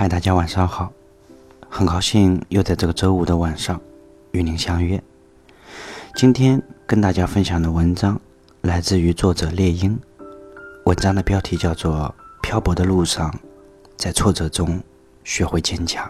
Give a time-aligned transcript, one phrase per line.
[0.00, 0.92] 嗨，大家晚上好，
[1.68, 3.80] 很高兴又在这个周五的晚上
[4.30, 5.02] 与您相约。
[6.14, 8.20] 今天跟大家分享的文章
[8.60, 9.98] 来自于作者猎鹰，
[10.84, 13.36] 文章的标题叫做《漂泊的路上，
[13.96, 14.80] 在挫折中
[15.24, 16.06] 学会坚强》。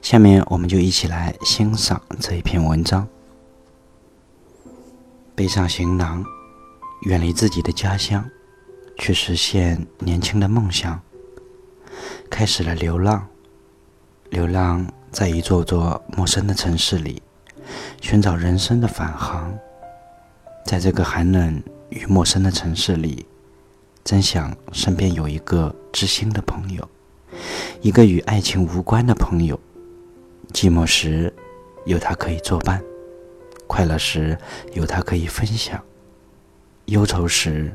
[0.00, 3.06] 下面我们就一起来欣赏这一篇文章。
[5.34, 6.24] 背上行囊，
[7.02, 8.24] 远离自己的家乡，
[8.96, 10.98] 去实现年轻的梦想。
[12.34, 13.24] 开始了流浪，
[14.30, 17.22] 流浪在一座座陌生的城市里，
[18.00, 19.56] 寻找人生的返航。
[20.66, 23.24] 在这个寒冷与陌生的城市里，
[24.02, 26.88] 真想身边有一个知心的朋友，
[27.80, 29.56] 一个与爱情无关的朋友。
[30.52, 31.32] 寂寞时
[31.86, 32.82] 有他可以作伴，
[33.68, 34.36] 快乐时
[34.72, 35.80] 有他可以分享，
[36.86, 37.72] 忧愁时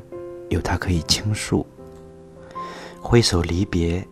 [0.50, 1.66] 有他可以倾诉。
[3.00, 4.06] 挥手离别。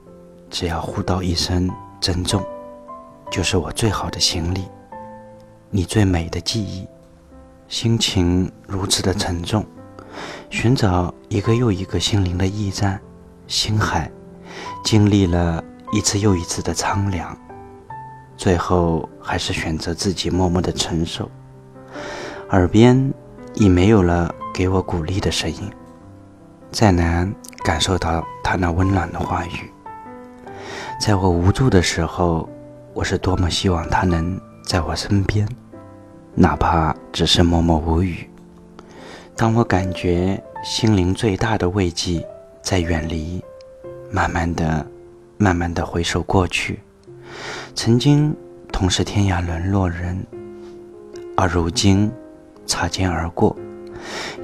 [0.50, 1.70] 只要互道一声
[2.00, 2.44] 珍重，
[3.30, 4.64] 就是我最好的行李，
[5.70, 6.86] 你最美的记忆。
[7.68, 9.62] 心情如此的沉重，
[10.48, 12.98] 寻找一个又一个心灵的驿站，
[13.46, 14.10] 心海，
[14.82, 17.36] 经历了一次又一次的苍凉，
[18.38, 21.30] 最后还是选择自己默默的承受。
[22.50, 23.12] 耳边
[23.54, 25.70] 已没有了给我鼓励的声音，
[26.72, 27.30] 再难
[27.62, 29.70] 感受到他那温暖的话语。
[30.98, 32.48] 在我无助的时候，
[32.92, 35.48] 我是多么希望他能在我身边，
[36.34, 38.28] 哪怕只是默默无语。
[39.36, 42.26] 当我感觉心灵最大的慰藉
[42.62, 43.40] 在远离，
[44.10, 44.84] 慢慢的、
[45.36, 46.80] 慢慢的回首过去，
[47.76, 48.34] 曾经
[48.72, 50.26] 同是天涯沦落人，
[51.36, 52.10] 而如今
[52.66, 53.56] 擦肩而过，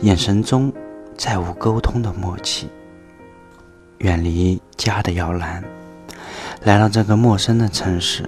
[0.03, 0.73] 眼神中
[1.17, 2.71] 再无沟通的默契。
[3.99, 5.63] 远离家的摇篮。
[6.65, 8.25] 来到这个陌生的城市，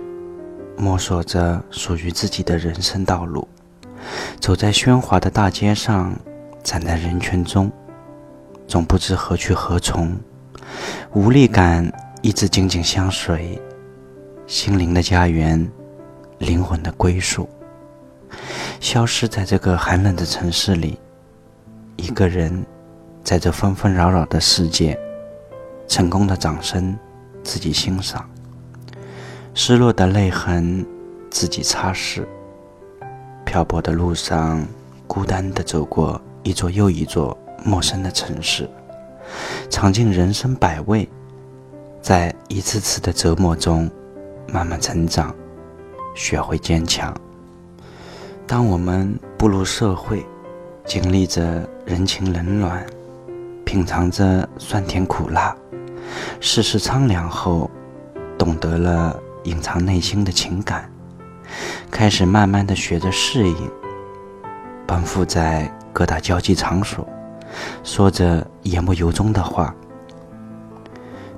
[0.76, 3.48] 摸索着属于自己的人生道路，
[4.38, 6.14] 走在喧哗的大街上，
[6.62, 7.72] 站在人群中，
[8.68, 10.14] 总不知何去何从，
[11.14, 11.90] 无力感
[12.20, 13.58] 一直紧紧相随，
[14.46, 15.66] 心灵的家园，
[16.36, 17.48] 灵魂的归宿，
[18.80, 20.98] 消失在这个寒冷的城市里，
[21.96, 22.66] 一个人，
[23.24, 24.98] 在这纷纷扰扰的世界，
[25.88, 26.94] 成功的掌声。
[27.42, 28.28] 自己欣赏，
[29.58, 30.84] 失落的泪痕
[31.30, 32.22] 自己擦拭。
[33.46, 34.62] 漂泊的路上，
[35.06, 38.68] 孤单地走过一座又一座陌生的城市，
[39.70, 41.08] 尝尽人生百味，
[42.02, 43.90] 在一次次的折磨中
[44.52, 45.34] 慢慢成长，
[46.14, 47.18] 学会坚强。
[48.46, 50.22] 当我们步入社会，
[50.84, 52.84] 经历着人情冷暖，
[53.64, 55.56] 品尝着酸甜苦辣。
[56.40, 57.70] 世事苍凉后，
[58.36, 60.90] 懂得了隐藏内心的情感，
[61.90, 63.70] 开始慢慢的学着适应，
[64.86, 67.08] 奔赴在各大交际场所，
[67.84, 69.74] 说着言不由衷的话。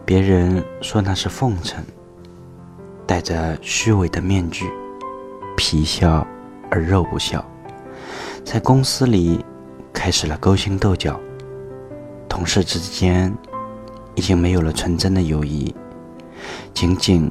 [0.04, 1.84] 别人说那是奉承，
[3.06, 4.64] 戴着虚伪的面具，
[5.54, 6.26] 皮笑
[6.70, 7.44] 而肉不笑，
[8.42, 9.44] 在公司里
[9.92, 11.20] 开始了勾心斗角，
[12.28, 13.32] 同事之间。
[14.14, 15.72] 已经没有了纯真的友谊，
[16.74, 17.30] 仅仅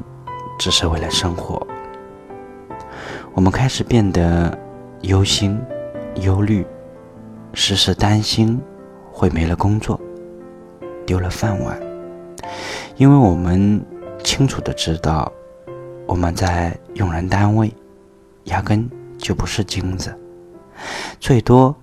[0.58, 1.66] 只是为了生活。
[3.34, 4.58] 我们开始变得
[5.02, 5.60] 忧心、
[6.22, 6.66] 忧虑，
[7.54, 8.60] 时时担心
[9.12, 10.00] 会没了工作，
[11.06, 11.80] 丢了饭碗。
[12.96, 13.84] 因为我们
[14.24, 15.32] 清楚的知道，
[16.06, 17.74] 我们在用人单位
[18.46, 20.18] 压根就不是金子，
[21.20, 21.76] 最多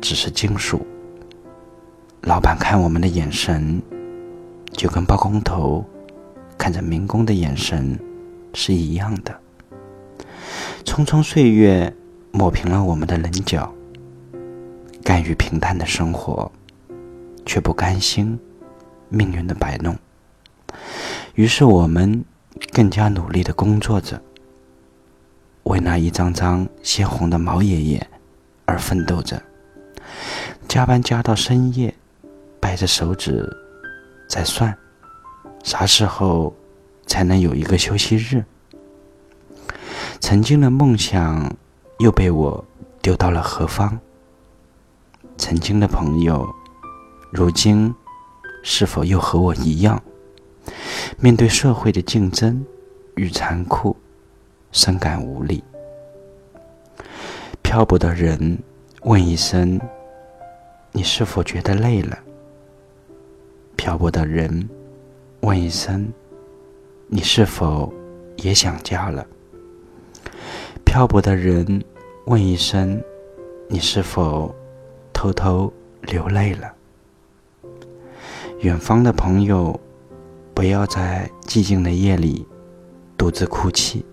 [0.00, 0.80] 只是金属。
[2.22, 3.82] 老板看我们的眼神。
[4.76, 5.84] 就跟包工头
[6.58, 7.96] 看着民工的眼神
[8.54, 9.38] 是一样的。
[10.84, 11.94] 匆匆岁月
[12.30, 13.72] 抹平了我们的棱角，
[15.02, 16.50] 甘于平淡的生活，
[17.44, 18.38] 却不甘心
[19.08, 19.96] 命运的摆弄。
[21.34, 22.24] 于是我们
[22.72, 24.20] 更加努力的工作着，
[25.64, 28.06] 为那一张张鲜红的毛爷爷
[28.64, 29.42] 而奋斗着，
[30.68, 31.92] 加班加到深夜，
[32.60, 33.44] 掰着手指。
[34.26, 34.74] 在算，
[35.62, 36.54] 啥时候
[37.06, 38.42] 才能有一个休息日？
[40.26, 41.54] 曾经的梦想
[41.98, 42.64] 又被我
[43.02, 43.98] 丢到了何方？
[45.36, 46.48] 曾经的朋友，
[47.30, 47.94] 如今
[48.62, 50.02] 是否又和我一样，
[51.18, 52.64] 面对社会的竞争
[53.16, 53.94] 与残酷，
[54.72, 55.62] 深感无力？
[57.60, 58.58] 漂泊的人
[59.02, 59.78] 问一声
[60.90, 62.18] ：“你是否觉得累了？”
[63.76, 64.70] 漂泊的人
[65.40, 66.10] 问一声
[67.08, 67.92] ：“你是否
[68.38, 69.26] 也想家了？
[70.94, 71.82] 漂泊的人
[72.26, 73.02] 问一声，
[73.68, 74.54] 你是否
[75.12, 76.72] 偷偷流泪了？
[78.60, 79.80] 远方的朋友，
[80.54, 82.46] 不要在寂静的夜里
[83.18, 84.06] 独自哭泣。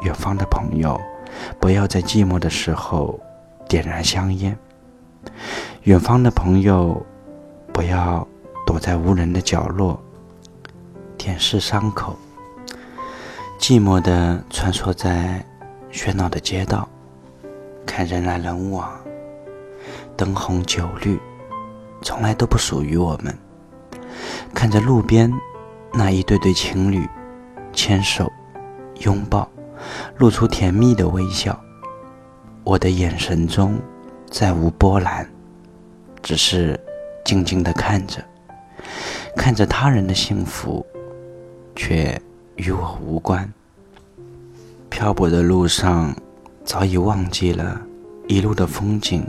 [0.00, 0.98] 远方的朋友，
[1.60, 3.20] 不要在寂寞的时候
[3.68, 4.58] 点燃香烟。
[5.82, 7.04] 远方的朋友，
[7.70, 8.26] 不要
[8.66, 10.02] 躲在无人的角落
[11.18, 12.16] 舔舐伤口。
[13.60, 15.44] 寂寞的穿梭在
[15.92, 16.88] 喧闹的街道，
[17.84, 18.90] 看人来人往，
[20.16, 21.20] 灯红酒绿，
[22.00, 23.36] 从来都不属于我们。
[24.54, 25.30] 看着路边
[25.92, 27.06] 那一对对情侣
[27.70, 28.32] 牵手
[29.00, 29.46] 拥抱。
[30.16, 31.58] 露出甜蜜的微笑，
[32.64, 33.78] 我的眼神中
[34.30, 35.30] 再无波澜，
[36.22, 36.80] 只是
[37.24, 38.24] 静静的看着，
[39.36, 40.84] 看着他人的幸福，
[41.76, 42.20] 却
[42.60, 43.50] 与我无关。
[44.90, 46.14] 漂泊的路上，
[46.62, 47.80] 早已忘记了
[48.28, 49.24] 一路的风景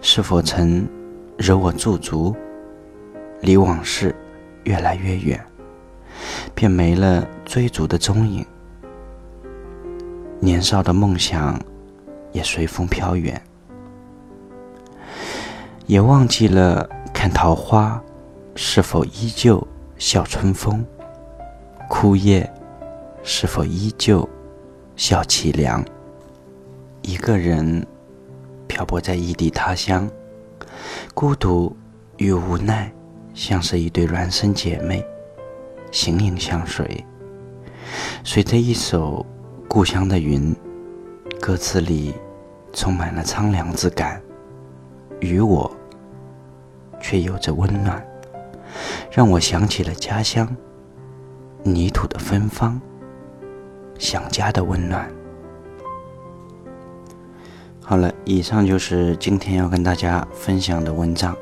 [0.00, 0.86] 是否曾
[1.36, 2.34] 惹我驻足，
[3.42, 4.14] 离往事
[4.62, 5.44] 越来越远，
[6.54, 8.44] 便没了追逐的踪影。
[10.40, 11.60] 年少的梦想
[12.32, 13.40] 也随风飘远，
[15.86, 18.02] 也忘记了看桃花
[18.54, 19.66] 是否依旧
[19.98, 20.84] 笑春风，
[21.88, 22.50] 枯叶
[23.22, 24.28] 是否依旧
[24.96, 25.84] 笑凄凉。
[27.02, 27.86] 一个人
[28.66, 30.08] 漂泊在异地他乡，
[31.12, 31.76] 孤独
[32.16, 32.92] 与无奈
[33.34, 35.04] 像是一对孪生姐妹，
[35.90, 37.04] 形影相随，
[38.24, 39.24] 随着一首。
[39.66, 40.54] 故乡的云，
[41.40, 42.14] 歌词里
[42.72, 44.22] 充满了苍凉之感，
[45.18, 45.68] 与我
[47.00, 48.06] 却有着温暖，
[49.10, 50.46] 让我想起了家乡
[51.66, 52.78] 泥土的芬芳，
[53.98, 55.10] 想家的温暖。
[57.80, 61.34] 好了，以上就是今天要跟大家分享的文章。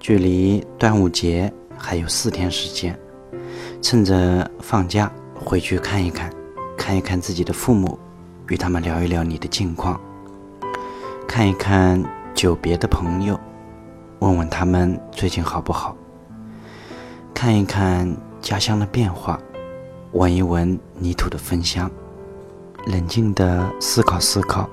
[0.00, 2.98] 距离端午节还有四天时间，
[3.80, 6.32] 趁着放假回去看一看。
[6.76, 7.96] 看一看自己的父母，
[8.48, 9.96] 与他们聊一聊你的近况；
[11.28, 12.02] 看一看
[12.34, 13.38] 久别的朋友，
[14.18, 15.94] 问问他们最近好不好；
[17.34, 18.16] 看一看
[18.48, 19.38] 家乡的变化，
[20.12, 21.90] 闻一闻泥土的芬香，
[22.86, 24.66] 冷静的思考思考，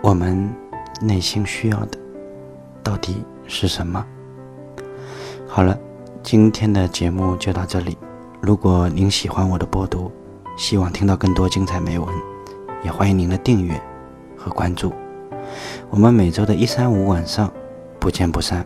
[0.00, 0.48] 我们
[1.00, 1.98] 内心需要的
[2.80, 4.06] 到底是什么？
[5.48, 5.76] 好了，
[6.22, 7.98] 今天的节目就到这里。
[8.40, 10.12] 如果您喜欢我的播读，
[10.56, 12.08] 希望听到更多精彩美文，
[12.84, 13.82] 也欢迎您的订阅
[14.36, 14.92] 和关注。
[15.90, 17.52] 我们每周的一三五晚上
[17.98, 18.64] 不见不散，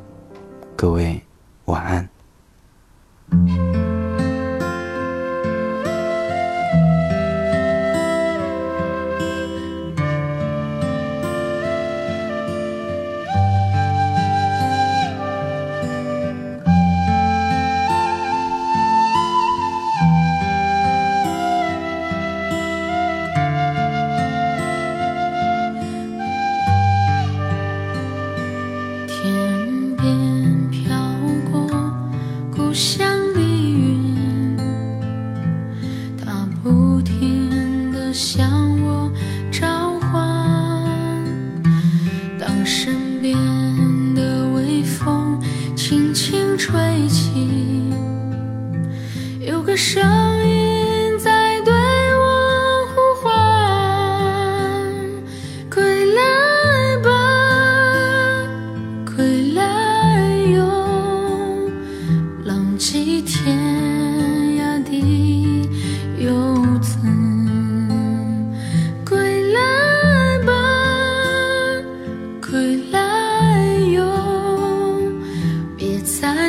[0.77, 1.23] 各位
[1.65, 3.72] 晚安。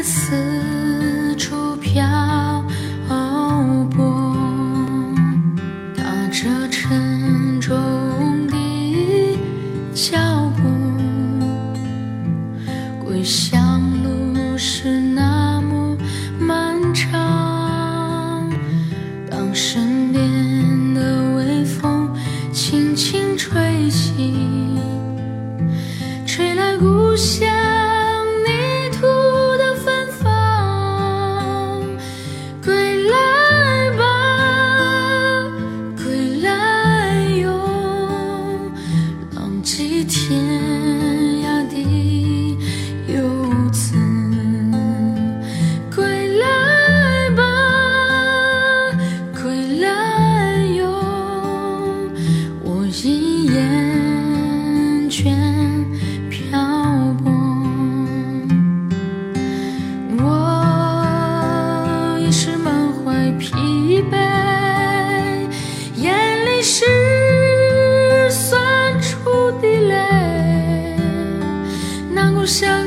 [0.04, 0.63] 思。
[63.94, 64.18] 一杯，
[65.98, 66.84] 眼里是
[68.32, 70.98] 酸楚的泪，
[72.10, 72.83] 难过想。